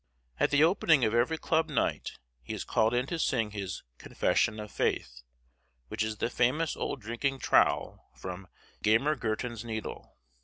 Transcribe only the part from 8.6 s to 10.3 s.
"Gammer Gurton's Needle."